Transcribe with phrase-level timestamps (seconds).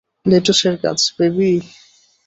[0.25, 1.51] লেটুসের গাছ, বেবি!